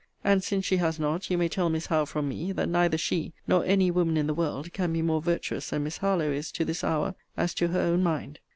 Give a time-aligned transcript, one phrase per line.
[0.23, 3.35] And, since she has not, you may tell Miss Howe from me, that neither she,
[3.45, 6.65] nor any woman in the world can be more virtuous than Miss Harlowe is to
[6.65, 8.39] this hour, as to her own mind.